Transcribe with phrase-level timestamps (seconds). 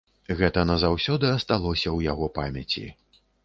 [0.37, 2.87] Гэта назаўсёды асталося ў яго памяці.